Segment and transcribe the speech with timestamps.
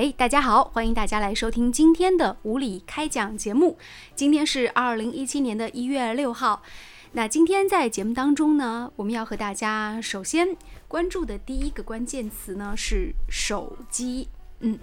[0.00, 3.76] 哎，大家好，欢迎大家来收听今天的无理开讲节目。
[4.14, 6.62] 今天是二零一七年的一月六号。
[7.12, 10.56] 那今天在节目当中呢，我们要和大家首先
[10.88, 14.28] 关注的第一个关键词呢是手机。
[14.60, 14.78] 嗯，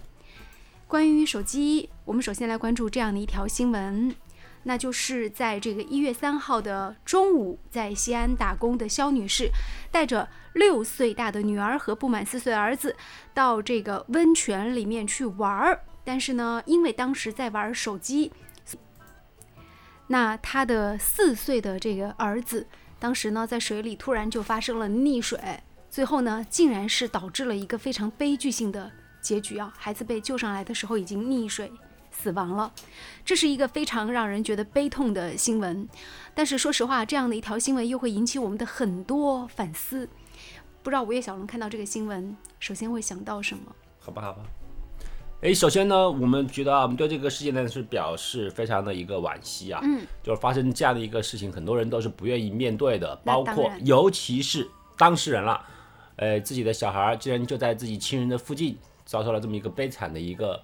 [0.87, 4.15] 关于手机，我们首先来关注这样的一条新闻。
[4.63, 9.49] 那就是在这个一月三号的中午，在西安打工的肖女士，
[9.91, 12.95] 带着六岁大的女儿和不满四岁儿子，
[13.33, 15.81] 到这个温泉里面去玩儿。
[16.03, 18.31] 但是呢，因为当时在玩手机，
[20.07, 22.67] 那她的四岁的这个儿子，
[22.99, 25.39] 当时呢在水里突然就发生了溺水，
[25.89, 29.73] 最后呢，竟然是导致了一个非常悲剧性的结局啊！
[29.77, 31.71] 孩子被救上来的时候已经溺水。
[32.19, 32.73] 死亡了，
[33.23, 35.87] 这是一个非常让人觉得悲痛的新闻。
[36.33, 40.09] 但是说实话，这样的一条新闻又会引起我们的很多反思。
[40.81, 43.63] 不知道午夜小龙看到这个新闻，首先会想到什么？
[43.99, 44.39] 好吧，好吧。
[45.41, 49.79] 哎，首先呢，我们觉得啊，我们对这个事件呢是表示非常的一个惋惜啊。
[49.83, 50.01] 嗯。
[50.23, 55.63] 就是发生这样的一个事情，很多人都是不愿意面对的，包括尤其是当事人了。
[56.15, 60.59] 呃，自己的小孩竟然就在自己亲人的附近遭受了这么一个悲惨的一个。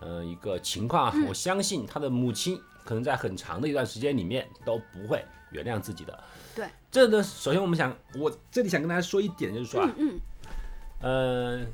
[0.00, 6.24] 呃，一个情况啊，我相信他的母亲可能在很长的一段时间里面都不会原谅自己的。
[6.54, 10.20] 对，这呢，首先我们想，我这里想跟大家说一点，就是说啊，嗯，
[11.02, 11.66] 呃，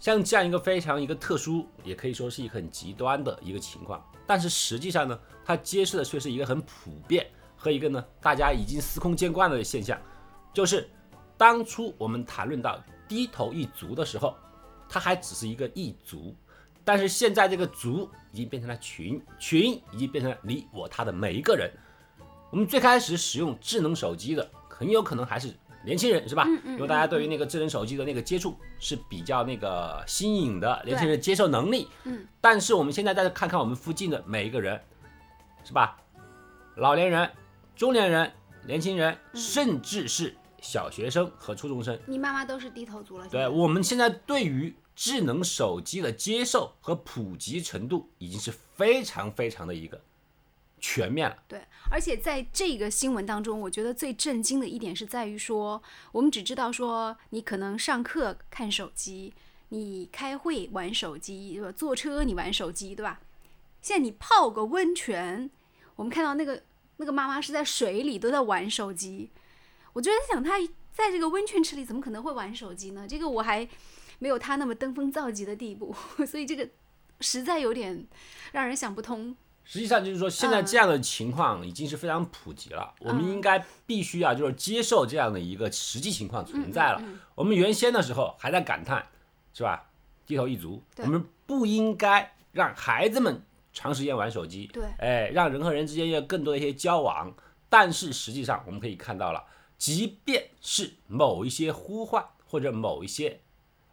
[0.00, 7.24] 像这样一个非常一个特殊，也可以说是一个很极端的一个情况，但是实际上呢，它揭示的却是一个很普遍
[7.56, 9.96] 和一个呢大家已经司空见惯的现象，
[10.52, 10.90] 就是
[11.36, 14.34] 当初我们谈论到低头一族的时候，
[14.88, 16.34] 它还只是一个一族。
[16.84, 21.70] 但是现在这个族已经变成了群，群已经变成了你我他的每一个人。
[22.50, 26.44] 我们最开始使用智能手机的，很有可能还是年轻人，是吧？
[26.64, 31.88] 因为大家对于那个智能手机的那个接触是比较那个新颖的，年轻人接受能力。
[32.04, 32.26] 嗯。
[32.40, 34.80] 但是我们现在再看看我们附近的每一个人，
[35.62, 35.96] 是吧？
[36.76, 37.30] 老年人、
[37.76, 38.32] 中年人、
[38.66, 43.28] 年轻人，甚至是小学生和初中生，你妈妈都是低头族了。
[43.28, 44.74] 对，我们现在对于。
[45.00, 50.02] 智能手机的接受和普及程度已经是非常非常的一个
[50.78, 51.42] 全面了。
[51.48, 59.32] 对，而且在这个新闻当中，我觉得最震惊的一点是在于说，我们只知道说你可能上课看手机，
[59.70, 63.22] 你开会玩手机，对吧坐车你玩手机，对吧？
[63.80, 65.50] 现在你泡个温泉，
[65.96, 66.62] 我们看到那个
[66.98, 69.30] 那个妈妈是在水里都在玩手机，
[69.94, 70.60] 我就在想，她
[70.92, 73.06] 在这个温泉池里怎么可能会玩手机呢？
[73.08, 73.66] 这个我还。
[74.20, 75.92] 没有他那么登峰造极的地步，
[76.24, 76.68] 所以这个
[77.18, 78.06] 实在有点
[78.52, 79.34] 让人想不通。
[79.64, 82.92] 实际上就是说，现在这样的情况已经是非常普及了。
[83.00, 87.02] 我们应该必须啊，就是接受这样的一个实际情况存在了。
[87.34, 89.06] 我们原先的时候还在感叹，
[89.54, 89.90] 是吧？
[90.26, 93.42] 低头一族，我们不应该让孩子们
[93.72, 94.68] 长时间玩手机。
[94.72, 97.32] 对，哎，让人和人之间要更多的一些交往。
[97.68, 99.44] 但是实际上我们可以看到了，
[99.78, 103.40] 即便是某一些呼唤或者某一些。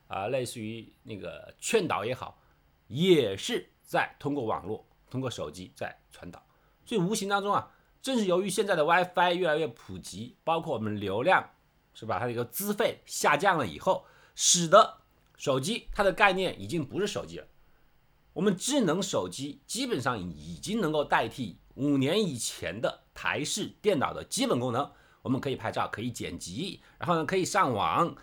[0.07, 2.39] 啊，类似于那个劝导也好，
[2.87, 6.41] 也是在通过网络、通过手机在传导。
[6.85, 11.49] 所以无形当中啊，正是由于现在的 WiFi 越来越普及，包括我们流量
[11.93, 14.99] 是吧，它的一个资费下降了以后，使得
[15.35, 17.47] 手机它的概念已经不是手机了。
[18.33, 24.91] 我们智能手机基本上已经能够代替五年以前的台式电脑的基本功能。
[25.23, 28.15] 我们可以拍照，可以剪辑，然后呢可以上网。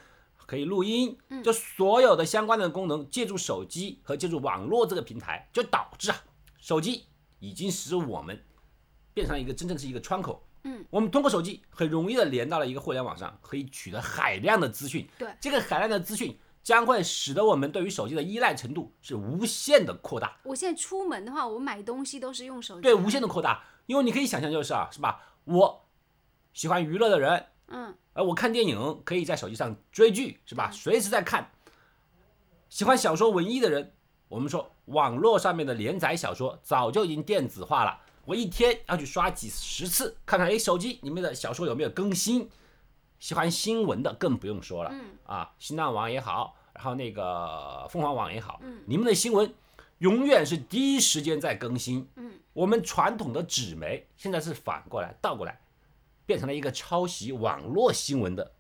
[0.47, 6.16] 可以录音，就所有的相关的功能，借助手机和借助网络这个平台，就导致啊，
[6.59, 7.06] 手机
[7.38, 8.44] 已经使我们
[9.12, 10.47] 变成一个真正是一个窗口。
[10.65, 15.09] 嗯，我们通过手机很容易的连到了一个互联网上，可以取得海量的资讯。
[15.19, 20.38] 对，这个海量的资讯将会使得我们对于手机的依赖程度是无限的扩大。
[20.43, 22.81] 我现在出门的话，我买东西都是用手机。
[22.81, 25.21] 对，无限的扩大，因为你可以想象就是啊，是吧？
[25.44, 25.87] 我
[26.53, 27.47] 喜欢娱乐的人。
[27.69, 30.71] 嗯，而我看电影可以在手机上追剧，是吧？
[30.71, 31.51] 随时在看。
[32.69, 33.93] 喜欢小说文艺的人，
[34.28, 42.49] 我们说网络上面的连载小说早就已经电子化了，我一天要去刷几十次，看看哎手机里面的小说有没有更新。
[43.21, 44.93] 喜欢新闻的更不用说了，
[45.25, 49.55] 啊，新浪网也好，然后那个凤凰网也好，你们的新闻
[49.99, 52.07] 永远是第一时间在更新。
[52.17, 55.59] 嗯，我们传统的纸媒现在是反过来倒过来。
[56.26, 58.53] 变成了一个抄袭网络新闻的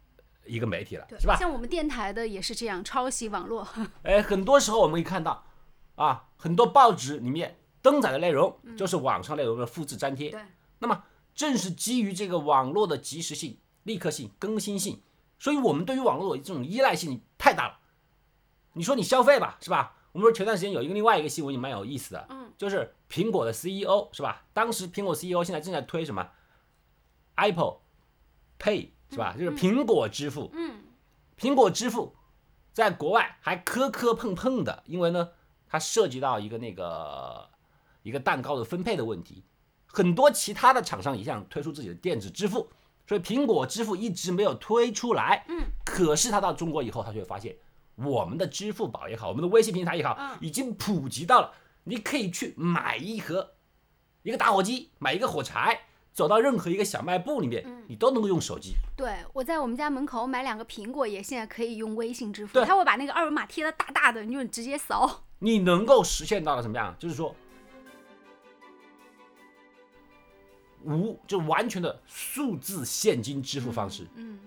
[0.44, 1.36] 一个媒体了，是吧？
[1.36, 3.66] 像我们电台的也是这样抄袭网络。
[4.02, 5.44] 哎，很多时候我们可以看到，
[5.94, 10.30] 啊，很多报纸里面登载的内容就是网上内容的复制粘贴。
[10.30, 10.40] 对。
[10.80, 15.00] 那么正是基于这个网络的及时性、立刻性、更新性，
[15.38, 17.78] 所以我们对于网络的这种依赖性太大了。
[18.74, 19.96] 你说你消费吧，是吧？
[20.12, 24.44] 我们说前段时间有一个另外一个新闻也蛮有意思的，嗯，就是苹果的 CEO 是吧？
[24.52, 26.28] 当时苹果 CEO 现在正在推什么
[27.36, 27.78] Apple
[28.58, 29.34] Pay 是吧？
[29.38, 30.82] 就是苹果支付，嗯，
[31.38, 32.14] 苹果支付
[32.72, 35.30] 在国外还磕磕碰碰的，因为呢，
[35.68, 37.48] 它涉及到一个那个
[38.02, 39.44] 一个蛋糕的分配的问题。
[39.86, 42.68] 很多其他的厂商也想推出自己的电子支付，
[43.06, 45.44] 所以苹果支付一直没有推出来。
[45.48, 47.56] 嗯，可是它到中国以后，它就会发现
[47.94, 51.52] 我们的支付宝也好，我们的微信平台也好，嗯已经普及到了，
[51.84, 53.52] 你可以去买一盒
[54.24, 55.82] 一个打火机，买一个火柴，
[56.14, 58.76] 走到任何一个小卖部里面，嗯你都能够用手机。
[58.96, 65.24] 对，我在我们家门口买两个苹果，也现在可以用微信支付，对他会把那个二维码贴的大大的，你就直接扫。
[65.40, 66.94] 你能够实现到了什么样？
[67.00, 67.34] 就是说，
[70.84, 74.06] 无就完全的数字现金支付方式。
[74.14, 74.38] 嗯，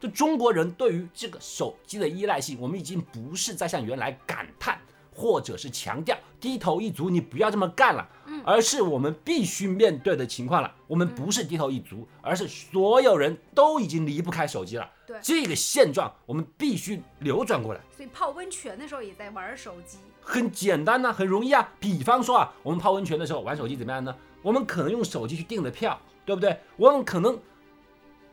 [0.00, 4.80] 就中国人对于这个手机的依赖性，我们已经不是在像原来感叹
[5.14, 8.06] 或者是强调低头一族，你不要这么干了，
[8.44, 10.74] 而是我们必须面对的情况了。
[10.86, 14.88] 我们不是低头一族，而是所有人都已经离不开手机了。
[15.06, 17.80] 对这个现状，我们必须扭转过来。
[17.96, 19.98] 所以泡温泉的时候也在玩手机。
[20.20, 21.68] 很简单呐、很容易啊。
[21.80, 24.14] 比方说啊，我们泡温泉的时候玩手机怎么样呢？
[24.42, 26.58] 我们可能用手机去订的票，对不对？
[26.76, 27.38] 我们可能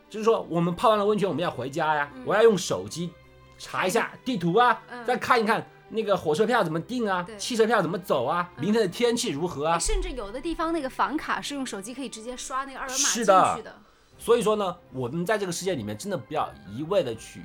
[0.10, 3.12] 就是说，我们泡完了温泉，我们要回家呀，我要用手机
[3.58, 9.80] 查一下地图啊，嗯再看一看那个火车票怎么订啊，汽车票怎么走啊，明天的天气如何啊哎。
[9.80, 13.26] 甚至有的地方那个房卡是用手机可以直接刷那个二维码进去
[13.64, 13.76] 的，
[14.18, 17.44] 所以说呢，我们在这个世界里面，真的不要一味的去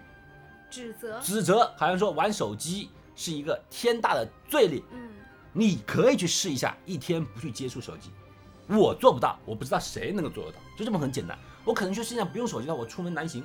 [0.71, 1.21] 指责。
[1.21, 4.83] 指责，好像说玩手机是一个天大的罪孽。
[4.93, 5.09] 嗯，
[5.53, 8.11] 你可以去试一下，一天不去接触手机。
[8.67, 11.39] 我做不到，我不知道谁能够做得到，就这么很简单。
[11.65, 13.45] 我可能去世界上不用手机了，我出门难行。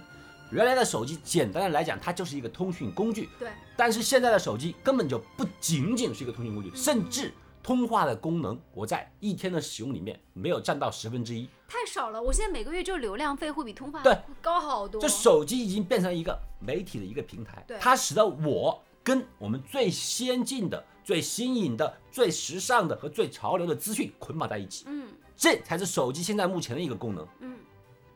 [0.52, 3.30] 原来的手机，简单的来讲，它就是一个通讯工具。
[3.38, 7.32] 对，但是现在的手机根本就不仅仅是一个通讯工具，甚至
[7.62, 11.48] 通话的功能，我在一天的使用里面没有占到十分之一。
[11.68, 12.22] 太少了。
[12.22, 15.00] 我现在每个月就流量费会比通话对高好多。
[15.00, 24.86] 这手机已经变成一个媒体的一个平台对，它使得我跟我们最先进的、最新颖的、最时尚的和最潮流的资讯捆绑在一起。
[24.88, 25.08] 嗯
[25.38, 27.26] 这才是手机现在目前的一个功能。
[27.40, 27.58] 嗯，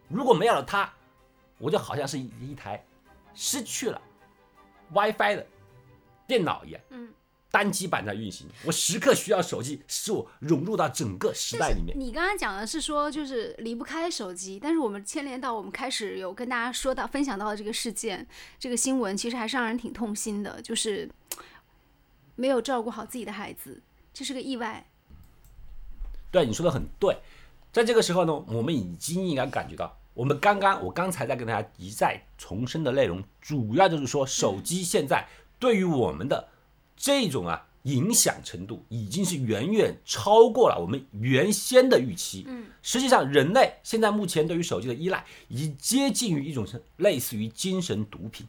[0.09, 0.91] 如果没有了它，
[1.63, 2.85] 我就好像是一一台
[3.33, 4.01] 失去了
[4.91, 5.47] WiFi 的
[6.27, 7.09] 电脑一样，嗯，
[7.49, 8.45] 单机版在运行。
[8.65, 11.97] 我时刻需要手机，使我融入到整个时代里面。
[11.97, 18.27] 你刚刚讲的是说就是离不开手机，但是我们牵连到我们开始有跟大家说到分享到的这个事件，
[18.59, 21.09] 这个新闻其实还是让人挺痛心的，就是
[22.35, 23.81] 没有照顾好自己的孩子，
[24.13, 24.85] 这是个意外。
[26.29, 27.17] 对，你说的很对。
[27.71, 35.27] 在这个时候呢，我们已经应该感觉到，我们刚刚我刚才在跟大家一再重申的内容，主要就是说，手机现在
[35.57, 36.47] 对于我们的
[36.95, 42.45] 这种啊影响程度，已经是远远超过了我们原先的预期。
[42.47, 46.65] 嗯，实际上，人类现在目前对于手机的依赖，已经接近于一种
[46.97, 48.47] 类似于精神毒品。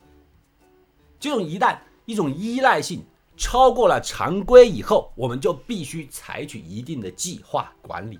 [1.19, 3.02] 这种一旦一种依赖性
[3.38, 8.19] 超过了常规以后，我们就必须采取一定的计划管理，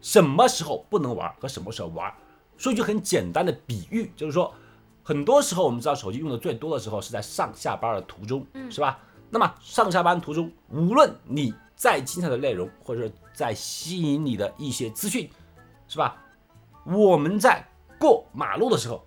[0.00, 2.14] 什么时候不能玩和什么时候玩。
[2.60, 4.52] 说一句很简单的比喻，就是说，
[5.02, 8.98] 很多时候我们知道手机用的最多的时候是在上下班的途中，是吧？
[9.30, 15.30] 那么上下班途中，无论你再精彩的内容，或者再吸引你的一些资讯，
[15.88, 16.22] 是吧？
[16.84, 17.66] 我们在
[17.98, 19.02] 过马路的时候，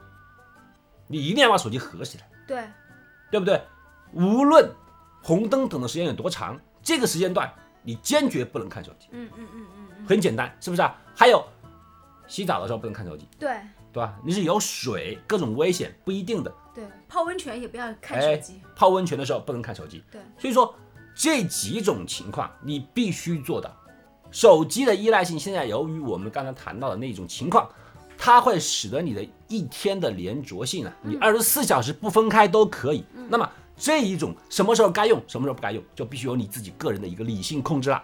[1.06, 2.28] 你一定要把手机合起来。
[2.48, 2.68] 对，
[3.30, 3.62] 对不对？
[4.14, 4.68] 无论
[5.22, 9.10] 红灯等的时间有多长，这个时间段你坚决不能看手机。
[9.12, 11.00] 嗯嗯嗯嗯嗯，很简单，是不是啊？
[11.16, 11.46] 还有
[12.28, 13.50] 洗澡的时候不能看手机，对
[13.92, 14.16] 对吧？
[14.24, 16.52] 你是有水，各种危险不一定的。
[16.74, 20.04] 对，泡温泉也不要看手哎机。，泡温泉的时候不能看手机。
[20.12, 20.74] 对，所以说
[21.14, 23.72] 这几种情况你必须做到。
[24.32, 27.70] 手机的依赖性现在由于我们刚才谈到的那种情况，
[28.18, 33.06] 它会使得你的一天的连着性啊，你二十四小时不分开都可以。
[33.30, 38.02] 那么这一种什么时候该用，什么时候不该用，就必须由你自己个人的一个理性控制了。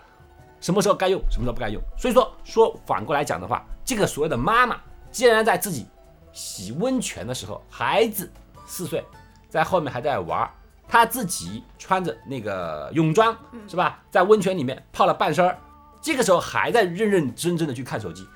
[0.60, 1.82] 什么时候该用，什么时候不该用。
[1.98, 4.78] 所以说说反过来讲的话，这个所谓的妈妈，
[5.12, 5.86] 既然在自己
[6.32, 8.32] 洗温泉的时候，孩子
[8.66, 9.04] 四岁，
[9.50, 10.52] 在后面还在玩儿，
[10.88, 13.36] 他自己穿着那个泳装，
[13.68, 14.02] 是吧？
[14.12, 15.58] 在温泉里面泡了半身儿，
[16.02, 18.28] 这个时候还在认认真真的去看手机，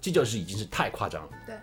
[0.00, 1.28] 这就是已经是太夸张了。
[1.46, 1.54] 对，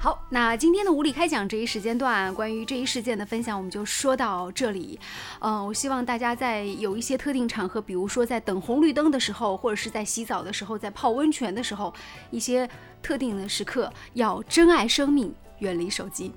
[0.00, 4.96] 好，那今天的无理开讲这一时间段，关于这一事件的分享，我们就说到这里。
[5.40, 11.92] 嗯、我希望大家在有一些特定场合，比如说在等红绿灯的时候，或者是在洗澡的时候，在泡温泉的时候，
[12.30, 12.68] 一些
[13.02, 16.32] 特定的时刻，要珍爱生命，远离手机。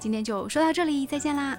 [0.00, 1.56] 今天就说到这里，再见啦。